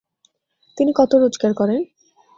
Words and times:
তিনি 0.77 0.91
কত 0.95 1.11
রোজগার 1.15 1.51
করেন? 1.53 1.81